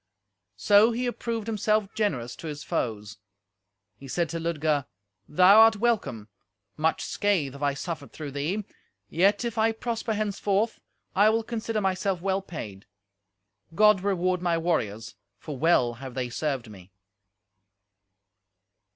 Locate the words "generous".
1.93-2.35